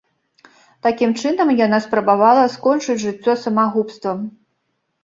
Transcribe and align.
Такім 0.87 1.13
чынам 1.21 1.53
яна 1.65 1.79
спрабавала 1.85 2.49
скончыць 2.57 2.99
жыццё 3.07 3.39
самагубствам. 3.47 4.17